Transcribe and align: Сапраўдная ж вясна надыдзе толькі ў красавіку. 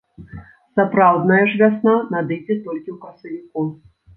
Сапраўдная 0.77 1.37
ж 1.51 1.61
вясна 1.63 1.93
надыдзе 2.15 2.59
толькі 2.67 2.89
ў 2.95 2.97
красавіку. 3.05 3.71